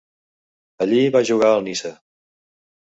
[0.85, 1.95] Allí va jugar al Niça.